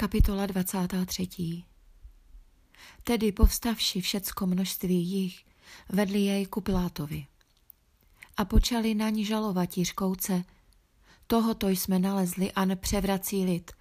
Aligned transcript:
Kapitola 0.00 0.46
23. 0.46 1.64
Tedy 3.04 3.32
povstavši 3.32 4.00
všecko 4.00 4.46
množství 4.46 4.96
jich, 4.96 5.44
vedli 5.88 6.20
jej 6.20 6.46
ku 6.46 6.60
Pilátovi. 6.60 7.26
A 8.36 8.44
počali 8.44 8.94
na 8.94 9.10
ní 9.10 9.24
žalovat 9.24 9.68
škouce, 9.82 10.44
tohoto 11.26 11.68
jsme 11.68 11.98
nalezli 11.98 12.52
a 12.52 12.76
převrací 12.76 13.44
lid 13.44 13.72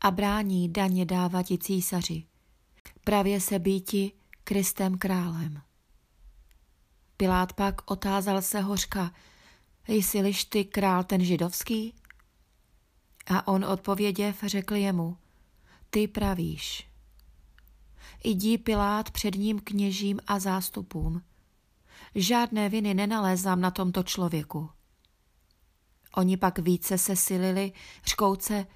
a 0.00 0.10
brání 0.10 0.68
daně 0.68 1.04
dávati 1.04 1.58
císaři. 1.58 2.24
Pravě 3.04 3.40
se 3.40 3.58
býti 3.58 4.12
Kristem 4.44 4.98
králem. 4.98 5.62
Pilát 7.16 7.52
pak 7.52 7.90
otázal 7.90 8.42
se 8.42 8.60
hořka, 8.60 9.14
jsi-liž 9.88 10.44
ty 10.44 10.64
král 10.64 11.04
ten 11.04 11.24
židovský? 11.24 11.94
A 13.26 13.48
on 13.48 13.64
odpověděv 13.64 14.36
řekl 14.46 14.74
jemu, 14.74 15.16
ty 15.94 16.08
pravíš. 16.08 16.88
Idí 18.24 18.58
Pilát 18.58 19.10
před 19.10 19.34
ním 19.34 19.60
kněžím 19.60 20.20
a 20.26 20.38
zástupům. 20.38 21.22
Žádné 22.14 22.68
viny 22.68 22.94
nenalézám 22.94 23.60
na 23.60 23.70
tomto 23.70 24.02
člověku. 24.02 24.70
Oni 26.14 26.36
pak 26.36 26.58
více 26.58 26.98
se 26.98 27.16
silili, 27.16 27.72
řkouce, 28.06 28.66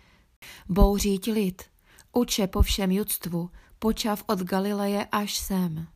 bouřít 0.68 1.26
lid, 1.26 1.62
uče 2.12 2.46
po 2.46 2.62
všem 2.62 2.92
judstvu, 2.92 3.50
počav 3.78 4.24
od 4.26 4.38
Galileje 4.38 5.06
až 5.12 5.38
sem. 5.38 5.86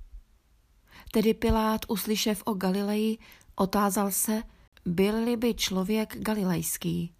Tedy 1.13 1.35
Pilát, 1.35 1.81
uslyšev 1.89 2.43
o 2.45 2.55
Galileji, 2.55 3.19
otázal 3.55 4.11
se, 4.11 4.43
byl-li 4.87 5.37
by 5.37 5.55
člověk 5.55 6.19
galilejský. 6.19 7.15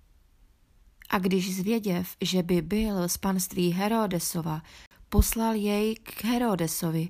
A 1.13 1.19
když 1.19 1.57
zvěděv, 1.57 2.17
že 2.21 2.43
by 2.43 2.63
byl 2.63 3.09
z 3.09 3.17
panství 3.17 3.73
Herodesova, 3.73 4.63
poslal 5.09 5.55
jej 5.55 5.95
k 5.95 6.25
Herodesovi, 6.25 7.09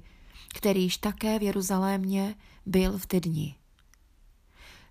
kterýž 0.55 0.97
také 0.97 1.39
v 1.39 1.43
Jeruzalémě 1.43 2.35
byl 2.67 2.99
v 2.99 3.07
ty 3.07 3.21
dni. 3.21 3.55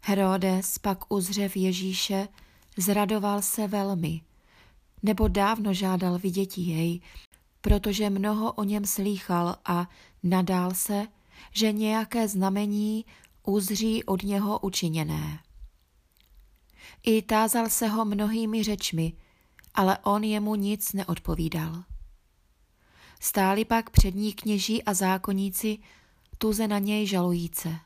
Herodes 0.02 0.78
pak 0.78 1.14
uzřev 1.14 1.58
Ježíše, 1.58 2.28
zradoval 2.78 3.42
se 3.42 3.68
velmi, 3.68 4.22
nebo 5.03 5.28
dávno 5.28 5.73
žádal 5.73 6.20
vidětí 6.20 6.68
jej, 6.68 7.02
protože 7.62 8.09
mnoho 8.09 8.52
o 8.52 8.64
něm 8.64 8.86
slýchal 8.86 9.56
a 9.66 9.90
nadál 10.23 10.72
se, 10.73 11.08
že 11.53 11.72
nějaké 11.72 12.28
znamení 12.28 13.06
uzří 13.44 14.03
od 14.03 14.23
něho 14.23 14.59
učiněné. 14.59 15.40
I 17.04 17.22
tázal 17.22 17.70
se 17.70 17.88
ho 17.88 18.06
mnohými 18.06 18.64
řečmi, 18.64 19.14
ale 19.74 19.98
on 19.98 20.24
jemu 20.24 20.56
nic 20.56 20.94
neodpovídal. 20.94 21.84
Stáli 23.20 23.66
pak 23.66 23.90
přední 23.90 24.34
kněží 24.34 24.84
a 24.84 24.94
zákoníci 24.94 25.78
tuze 26.38 26.68
na 26.68 26.80
něj 26.80 27.08
žalujíce. 27.08 27.80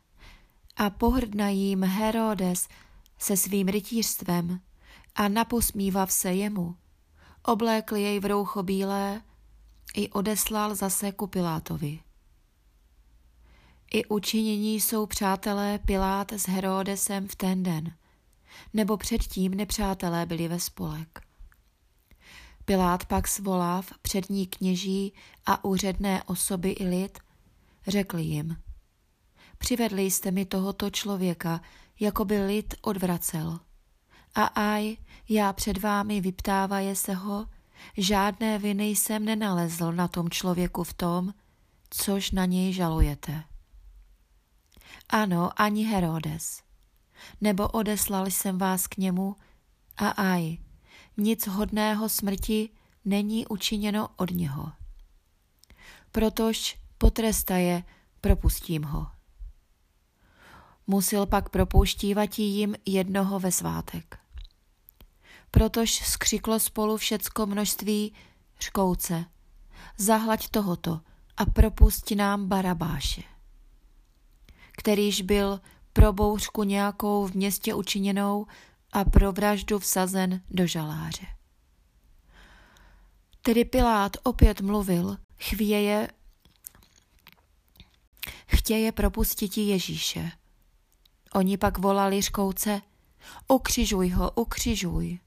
A 0.75 0.89
pohrdna 0.89 1.49
jim 1.49 1.83
Herodes 1.83 2.67
se 3.19 3.37
svým 3.37 3.67
rytířstvem 3.67 4.59
a 5.15 5.27
naposmívav 5.27 6.11
se 6.11 6.33
jemu, 6.33 6.75
oblékl 7.43 7.95
jej 7.95 8.19
v 8.19 8.25
roucho 8.25 8.63
bílé 8.63 9.21
i 9.95 10.09
odeslal 10.09 10.75
zase 10.75 11.11
ku 11.11 11.27
Pilátovi. 11.27 11.99
I 13.93 14.05
učinění 14.05 14.81
jsou 14.81 15.05
přátelé 15.05 15.79
Pilát 15.79 16.33
s 16.33 16.47
Herodesem 16.47 17.27
v 17.27 17.35
ten 17.35 17.63
den, 17.63 17.93
nebo 18.73 18.97
předtím 18.97 19.53
nepřátelé 19.53 20.25
byli 20.25 20.47
ve 20.47 20.59
spolek. 20.59 21.21
Pilát 22.65 23.05
pak 23.05 23.27
svoláv 23.27 23.93
přední 24.01 24.47
kněží 24.47 25.13
a 25.45 25.65
úředné 25.65 26.23
osoby 26.23 26.71
i 26.71 26.87
lid, 26.87 27.19
řekl 27.87 28.17
jim, 28.17 28.57
přivedli 29.57 30.01
jste 30.01 30.31
mi 30.31 30.45
tohoto 30.45 30.89
člověka, 30.89 31.61
jako 31.99 32.25
by 32.25 32.45
lid 32.45 32.73
odvracel. 32.81 33.59
A 34.35 34.43
aj, 34.43 34.97
já 35.29 35.53
před 35.53 35.77
vámi 35.77 36.21
vyptávaje 36.21 36.95
se 36.95 37.13
ho, 37.13 37.47
žádné 37.97 38.57
viny 38.57 38.87
jsem 38.87 39.25
nenalezl 39.25 39.91
na 39.91 40.07
tom 40.07 40.29
člověku 40.29 40.83
v 40.83 40.93
tom, 40.93 41.33
což 41.89 42.31
na 42.31 42.45
něj 42.45 42.73
žalujete. 42.73 43.43
Ano, 45.09 45.61
ani 45.61 45.83
Herodes. 45.83 46.64
Nebo 47.41 47.67
odeslal 47.67 48.25
jsem 48.25 48.57
vás 48.57 48.87
k 48.87 48.97
němu 48.97 49.35
a 49.97 50.09
aj, 50.09 50.57
nic 51.17 51.47
hodného 51.47 52.09
smrti 52.09 52.69
není 53.05 53.47
učiněno 53.47 54.09
od 54.15 54.31
něho. 54.31 54.71
Protož 56.11 56.77
potrestaje, 56.97 57.83
propustím 58.21 58.83
ho. 58.83 59.07
Musil 60.87 61.25
pak 61.25 61.49
propouštívat 61.49 62.39
jim 62.39 62.75
jednoho 62.85 63.39
ve 63.39 63.51
svátek. 63.51 64.19
Protož 65.51 65.91
skřiklo 65.91 66.59
spolu 66.59 66.97
všecko 66.97 67.45
množství 67.45 68.13
řkouce. 68.61 69.25
Zahlaď 69.97 70.49
tohoto 70.49 71.01
a 71.37 71.45
propusti 71.45 72.15
nám 72.15 72.47
Barabáše, 72.47 73.23
kterýž 74.71 75.21
byl 75.21 75.61
pro 75.95 76.13
bouřku 76.13 76.63
nějakou 76.63 77.27
v 77.27 77.35
městě 77.35 77.73
učiněnou 77.73 78.45
a 78.91 79.03
pro 79.03 79.31
vraždu 79.31 79.79
vsazen 79.79 80.41
do 80.49 80.67
žaláře. 80.67 81.25
Tedy 83.41 83.65
Pilát 83.65 84.17
opět 84.23 84.61
mluvil, 84.61 85.17
chvěje, 85.39 86.07
chtěje 88.47 88.91
propustit 88.91 89.57
Ježíše. 89.57 90.31
Oni 91.33 91.57
pak 91.57 91.77
volali 91.77 92.21
řkouce, 92.21 92.81
ukřižuj 93.47 94.09
ho, 94.09 94.31
ukřižuj. 94.31 95.19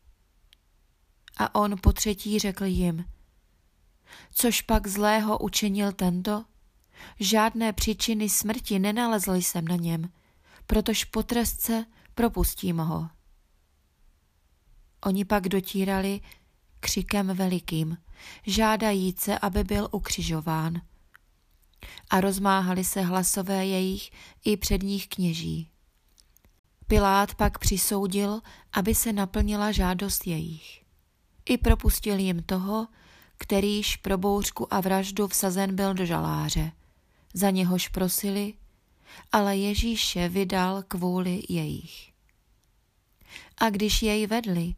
A 1.37 1.55
on 1.55 1.77
po 1.83 1.93
třetí 1.93 2.39
řekl 2.39 2.65
jim, 2.65 3.05
což 4.31 4.63
pak 4.63 4.87
zlého 4.87 5.39
učinil 5.39 5.93
tento? 5.93 6.45
Žádné 7.21 7.73
příčiny 7.73 8.29
smrti 8.29 8.79
nenalezl 8.79 9.35
jsem 9.35 9.69
na 9.69 9.77
něm, 9.77 10.11
protož 10.71 11.05
potrestce 11.05 11.87
propustím 12.15 12.79
ho. 12.79 13.09
Oni 15.05 15.25
pak 15.25 15.49
dotírali 15.49 16.21
křikem 16.81 17.37
velikým, 17.37 17.99
žádajíce, 18.47 19.39
aby 19.39 19.65
byl 19.65 19.89
ukřižován. 19.93 20.81
A 22.11 22.21
rozmáhali 22.21 22.85
se 22.85 23.01
hlasové 23.01 23.67
jejich 23.67 24.11
i 24.45 24.57
předních 24.57 25.09
kněží. 25.09 25.71
Pilát 26.87 27.35
pak 27.35 27.59
přisoudil, 27.59 28.41
aby 28.73 28.95
se 28.95 29.13
naplnila 29.13 29.73
žádost 29.73 30.27
jejich. 30.27 30.85
I 31.45 31.59
propustil 31.59 32.19
jim 32.19 32.43
toho, 32.43 32.89
kterýž 33.37 33.97
pro 33.97 34.19
bouřku 34.19 34.75
a 34.75 34.81
vraždu 34.81 35.29
vsazen 35.29 35.77
byl 35.77 35.95
do 35.95 36.07
žaláře. 36.07 36.73
Za 37.35 37.51
něhož 37.51 37.89
prosili, 37.89 38.55
ale 39.33 39.57
Ježíše 39.57 40.29
vydal 40.29 40.83
kvůli 40.89 41.43
jejich. 41.49 42.13
A 43.59 43.71
když 43.71 44.03
jej 44.03 44.27
vedli, 44.27 44.75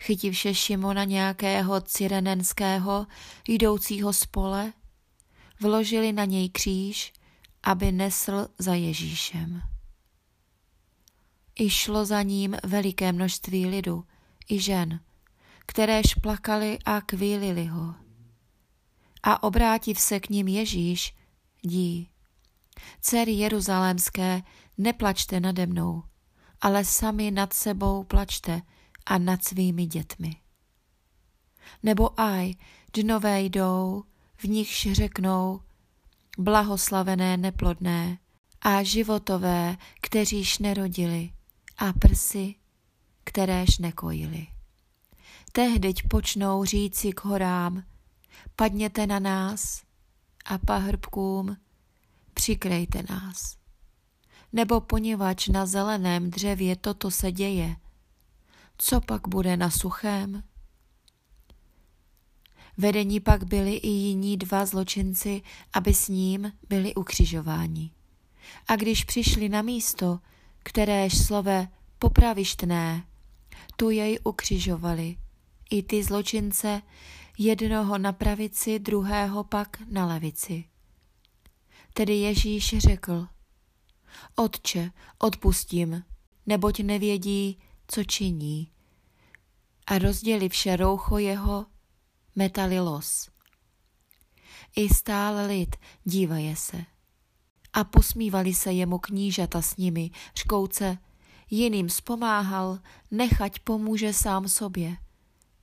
chytivše 0.00 0.54
Šimona 0.54 1.04
nějakého 1.04 1.80
cyrenenského, 1.80 3.06
jdoucího 3.48 4.12
spole, 4.12 4.72
vložili 5.60 6.12
na 6.12 6.24
něj 6.24 6.48
kříž, 6.48 7.12
aby 7.62 7.92
nesl 7.92 8.48
za 8.58 8.74
Ježíšem. 8.74 9.62
I 11.58 11.70
šlo 11.70 12.04
za 12.04 12.22
ním 12.22 12.56
veliké 12.64 13.12
množství 13.12 13.66
lidu, 13.66 14.04
i 14.48 14.60
žen, 14.60 15.00
kteréž 15.66 16.14
plakali 16.14 16.78
a 16.84 17.00
kvílili 17.00 17.64
ho. 17.64 17.94
A 19.22 19.42
obrátiv 19.42 20.00
se 20.00 20.20
k 20.20 20.30
ním 20.30 20.48
Ježíš, 20.48 21.14
dí. 21.62 22.08
Dcery 23.00 23.32
Jeruzalémské, 23.32 24.42
neplačte 24.78 25.40
nade 25.40 25.66
mnou, 25.66 26.02
ale 26.60 26.84
sami 26.84 27.30
nad 27.30 27.52
sebou 27.52 28.04
plačte, 28.04 28.62
a 29.08 29.18
nad 29.18 29.44
svými 29.44 29.86
dětmi. 29.86 30.36
Nebo 31.82 32.20
aj, 32.20 32.54
dnové 32.92 33.40
jdou, 33.40 34.04
v 34.36 34.44
nichž 34.44 34.88
řeknou, 34.92 35.60
blahoslavené 36.38 37.36
neplodné 37.36 38.18
a 38.60 38.82
životové, 38.82 39.76
kteříž 40.00 40.58
nerodili 40.58 41.32
a 41.78 41.92
prsy, 41.92 42.54
kteréž 43.24 43.78
nekojili. 43.78 44.46
Tehdyť 45.52 46.02
počnou 46.08 46.64
říci 46.64 47.12
k 47.12 47.24
horám, 47.24 47.82
padněte 48.56 49.06
na 49.06 49.18
nás 49.18 49.82
a 50.44 50.58
pahrbkům, 50.58 51.56
přikrejte 52.48 53.02
nás. 53.10 53.56
Nebo 54.52 54.80
poněvadž 54.80 55.48
na 55.48 55.66
zeleném 55.66 56.30
dřevě 56.30 56.76
toto 56.76 57.10
se 57.10 57.32
děje, 57.32 57.76
co 58.78 59.00
pak 59.00 59.28
bude 59.28 59.56
na 59.56 59.70
suchém? 59.70 60.42
Vedení 62.76 63.20
pak 63.20 63.44
byli 63.44 63.74
i 63.74 63.88
jiní 63.88 64.36
dva 64.36 64.66
zločinci, 64.66 65.42
aby 65.72 65.94
s 65.94 66.08
ním 66.08 66.52
byli 66.68 66.94
ukřižováni. 66.94 67.90
A 68.68 68.76
když 68.76 69.04
přišli 69.04 69.48
na 69.48 69.62
místo, 69.62 70.18
kteréž 70.58 71.26
slove 71.26 71.68
popravištné, 71.98 73.04
tu 73.76 73.90
jej 73.90 74.18
ukřižovali. 74.24 75.16
I 75.70 75.82
ty 75.82 76.04
zločince, 76.04 76.82
jednoho 77.38 77.98
na 77.98 78.12
pravici, 78.12 78.78
druhého 78.78 79.44
pak 79.44 79.76
na 79.90 80.06
levici. 80.06 80.64
Tedy 81.92 82.14
Ježíš 82.14 82.78
řekl, 82.78 83.26
Otče, 84.36 84.90
odpustím, 85.18 86.04
neboť 86.46 86.80
nevědí, 86.80 87.58
co 87.88 88.04
činí. 88.04 88.70
A 89.86 89.98
rozděli 89.98 90.48
vše 90.48 90.76
roucho 90.76 91.18
jeho, 91.18 91.66
metali 92.36 92.80
los. 92.80 93.28
I 94.76 94.88
stál 94.88 95.46
lid, 95.46 95.76
dívaje 96.04 96.56
se. 96.56 96.84
A 97.72 97.84
posmívali 97.84 98.54
se 98.54 98.72
jemu 98.72 98.98
knížata 98.98 99.62
s 99.62 99.76
nimi, 99.76 100.10
škouce, 100.34 100.98
jiným 101.50 101.88
spomáhal, 101.90 102.78
nechať 103.10 103.58
pomůže 103.58 104.12
sám 104.12 104.48
sobě, 104.48 104.96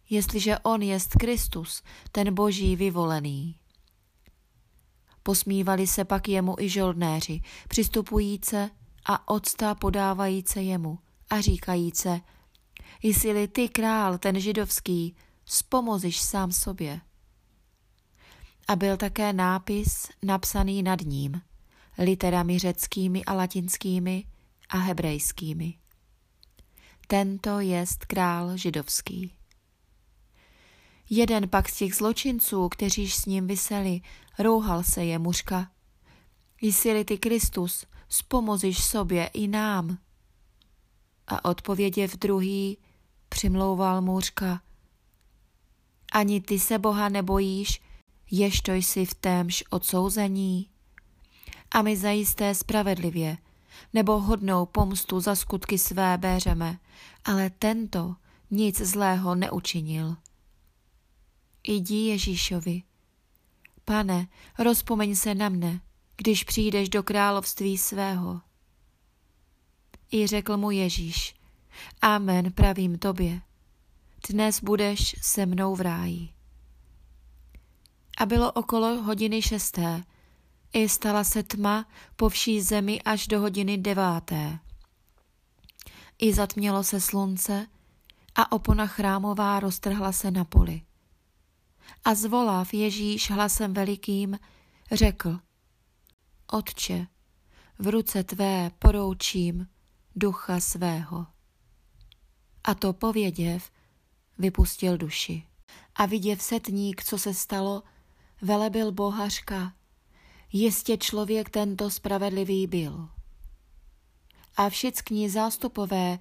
jestliže 0.10 0.60
on 0.60 0.82
jest 0.82 1.10
Kristus, 1.10 1.84
ten 2.12 2.34
boží 2.34 2.76
vyvolený. 2.76 3.56
Posmívali 5.28 5.88
se 5.88 6.06
pak 6.06 6.28
jemu 6.28 6.56
i 6.60 6.70
žoldnéři, 6.70 7.42
přistupujíce 7.68 8.70
a 9.06 9.28
octa 9.28 9.76
podávajíce 9.76 10.62
jemu 10.62 11.00
a 11.30 11.42
říkajíce, 11.42 12.22
jsi-li 13.04 13.48
ty 13.48 13.70
král, 13.70 14.18
ten 14.18 14.40
židovský, 14.40 15.16
spomoziš 15.46 16.22
sám 16.22 16.52
sobě. 16.52 17.02
A 18.68 18.76
byl 18.76 18.98
také 18.98 19.34
nápis 19.34 20.10
napsaný 20.24 20.84
nad 20.84 21.02
ním, 21.02 21.42
literami 21.98 22.60
řeckými 22.60 23.26
a 23.26 23.34
latinskými 23.34 24.24
a 24.70 24.78
hebrejskými. 24.78 25.74
Tento 27.08 27.60
jest 27.60 28.06
král 28.06 28.58
židovský. 28.58 29.32
Jeden 31.10 31.50
pak 31.50 31.70
z 31.70 31.78
těch 31.78 31.96
zločinců, 31.96 32.70
kteříž 32.70 33.16
s 33.16 33.26
ním 33.26 33.48
vyseli, 33.48 34.02
rouhal 34.40 34.84
se 34.84 35.06
je 35.06 35.20
mužka. 35.20 35.72
Jsi-li 36.62 37.06
ty 37.06 37.18
Kristus, 37.18 37.86
spomoziš 38.10 38.84
sobě 38.84 39.28
i 39.28 39.48
nám. 39.48 39.98
A 41.28 41.46
odpověděv 41.46 42.18
druhý, 42.18 42.78
přimlouval 43.30 44.02
mužka. 44.02 44.62
Ani 46.12 46.42
ty 46.42 46.60
se 46.60 46.80
Boha 46.80 47.10
nebojíš, 47.10 47.82
jež 48.32 48.62
to 48.62 48.74
jsi 48.74 49.06
v 49.06 49.14
témž 49.14 49.64
odsouzení. 49.70 50.70
A 51.72 51.82
my 51.82 51.98
zajisté 51.98 52.56
spravedlivě, 52.56 53.38
nebo 53.94 54.20
hodnou 54.20 54.66
pomstu 54.66 55.20
za 55.20 55.36
skutky 55.36 55.78
své 55.78 56.18
béřeme, 56.18 56.80
ale 57.26 57.50
tento 57.50 58.16
nic 58.52 58.82
zlého 58.82 59.36
neučinil. 59.36 60.16
Jdi 61.68 61.96
Ježíšovi. 61.96 62.84
Pane, 63.86 64.28
rozpomeň 64.60 65.16
se 65.16 65.36
na 65.36 65.50
mne, 65.50 65.82
když 66.18 66.44
přijdeš 66.44 66.90
do 66.90 67.04
království 67.04 67.78
svého. 67.78 68.42
I 70.12 70.28
řekl 70.28 70.58
mu 70.58 70.72
Ježíš, 70.72 71.36
Amen, 72.02 72.52
pravím 72.52 72.98
tobě, 72.98 73.42
dnes 74.30 74.64
budeš 74.64 75.16
se 75.22 75.46
mnou 75.46 75.76
v 75.76 75.82
ráji. 75.82 76.30
A 78.18 78.26
bylo 78.26 78.52
okolo 78.52 79.02
hodiny 79.02 79.42
šesté, 79.42 80.04
i 80.74 80.90
stala 80.90 81.24
se 81.24 81.44
tma 81.44 81.88
po 82.16 82.30
vší 82.30 82.62
zemi 82.62 83.02
až 83.02 83.28
do 83.28 83.40
hodiny 83.40 83.78
deváté. 83.78 84.60
I 86.20 86.34
zatmělo 86.34 86.84
se 86.84 87.02
slunce 87.02 87.68
a 88.36 88.52
opona 88.52 88.88
chrámová 88.88 89.60
roztrhla 89.60 90.12
se 90.12 90.32
na 90.32 90.46
poli. 90.46 90.82
A 92.04 92.16
zvolav 92.16 92.74
Ježíš 92.74 93.32
hlasem 93.32 93.74
velikým, 93.74 94.40
řekl, 94.92 95.40
Otče, 96.52 97.08
v 97.80 97.88
ruce 97.88 98.24
tvé 98.24 98.72
poroučím 98.80 99.68
ducha 100.16 100.60
svého. 100.60 101.28
A 102.64 102.74
to 102.76 102.94
pověděv, 102.94 103.72
vypustil 104.38 104.98
duši. 104.98 105.44
A 105.96 106.06
viděv 106.06 106.42
setník, 106.42 107.04
co 107.04 107.18
se 107.18 107.34
stalo, 107.34 107.84
velebil 108.42 108.92
bohařka, 108.92 109.74
jistě 110.52 110.98
člověk 110.98 111.50
tento 111.50 111.90
spravedlivý 111.90 112.68
byl. 112.68 113.10
A 114.58 114.70
všichni 114.70 115.30
zástupové, 115.30 116.20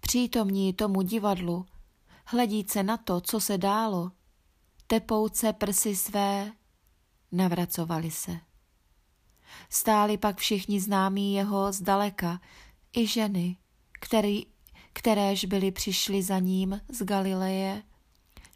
přítomní 0.00 0.72
tomu 0.72 1.02
divadlu, 1.02 1.66
hledíce 2.24 2.82
na 2.82 2.96
to, 2.96 3.20
co 3.20 3.40
se 3.40 3.58
dálo, 3.58 4.12
tepouce 4.88 5.52
prsy 5.52 5.96
své, 5.96 6.52
navracovali 7.32 8.10
se. 8.10 8.40
Stáli 9.70 10.18
pak 10.18 10.38
všichni 10.38 10.80
známí 10.80 11.34
jeho 11.34 11.72
zdaleka, 11.72 12.40
i 12.96 13.06
ženy, 13.06 13.56
který, 14.00 14.46
kteréž 14.92 15.44
byli 15.44 15.70
přišli 15.70 16.22
za 16.22 16.38
ním 16.38 16.80
z 16.88 17.02
Galileje, 17.02 17.82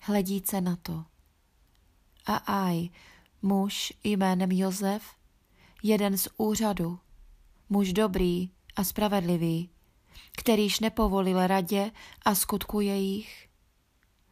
hledíce 0.01 0.61
na 0.61 0.77
to. 0.77 1.05
A 2.27 2.37
aj, 2.37 2.89
muž 3.43 3.93
jménem 4.05 4.53
Josef, 4.53 5.03
jeden 5.83 6.19
z 6.19 6.29
úřadu, 6.37 6.99
muž 7.69 7.93
dobrý 7.93 8.51
a 8.77 8.85
spravedlivý, 8.85 9.71
kterýž 10.39 10.81
nepovolil 10.81 11.47
radě 11.47 11.93
a 12.23 12.35
skutku 12.35 12.81
jejich, 12.81 13.49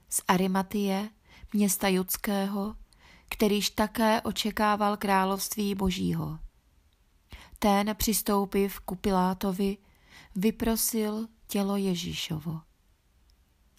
z 0.08 0.22
Arimatie, 0.28 1.10
města 1.52 1.88
judského, 1.88 2.76
kterýž 3.28 3.70
také 3.70 4.20
očekával 4.20 4.96
království 4.96 5.74
božího. 5.74 6.38
Ten 7.58 7.94
přistoupiv 7.96 8.80
ku 8.80 8.96
Pilátovi, 8.96 9.78
vyprosil 10.36 11.28
tělo 11.46 11.76
Ježíšovo. 11.76 12.60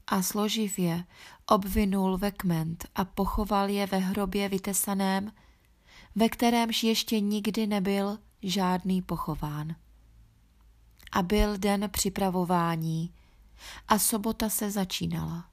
A 0.08 0.22
složiv 0.22 0.80
je, 0.80 1.06
obvinul 1.46 2.18
ve 2.18 2.32
kment 2.32 2.86
a 2.96 3.06
pochoval 3.06 3.70
je 3.70 3.86
ve 3.86 3.98
hrobě 3.98 4.50
vytesaném, 4.50 5.32
ve 6.16 6.30
kterémž 6.30 6.84
ještě 6.84 7.20
nikdy 7.20 7.68
nebyl 7.68 8.18
žádný 8.44 9.02
pochován. 9.02 9.76
A 11.12 11.22
byl 11.22 11.58
den 11.58 11.90
připravování 11.92 13.14
a 13.88 14.00
sobota 14.00 14.50
se 14.50 14.72
začínala. 14.72 15.51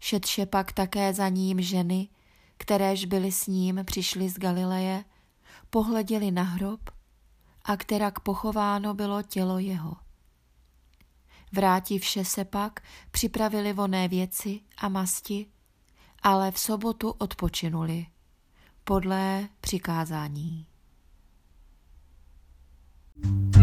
Šetše 0.00 0.46
pak 0.46 0.72
také 0.72 1.14
za 1.14 1.28
ním 1.28 1.60
ženy, 1.60 2.08
kteréž 2.56 3.04
byly 3.04 3.32
s 3.32 3.46
ním, 3.46 3.80
přišly 3.84 4.28
z 4.28 4.38
Galileje, 4.38 5.04
pohleděli 5.70 6.30
na 6.30 6.42
hrob 6.42 6.90
a 7.64 7.76
kterak 7.76 8.20
pochováno 8.20 8.94
bylo 8.94 9.22
tělo 9.22 9.58
jeho. 9.58 9.96
Vrátivše 11.52 12.24
se 12.24 12.44
pak, 12.44 12.80
připravili 13.10 13.72
voné 13.72 14.08
věci 14.08 14.60
a 14.78 14.88
masti, 14.88 15.46
ale 16.22 16.50
v 16.50 16.58
sobotu 16.58 17.10
odpočinuli, 17.10 18.06
podle 18.84 19.48
přikázání. 19.60 20.66
thank 23.22 23.56
you 23.56 23.59